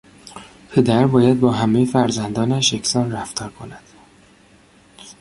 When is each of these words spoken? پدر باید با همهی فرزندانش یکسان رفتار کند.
پدر 0.69 1.07
باید 1.07 1.39
با 1.39 1.51
همهی 1.51 1.85
فرزندانش 1.85 2.73
یکسان 2.73 3.11
رفتار 3.11 3.49
کند. 3.49 3.83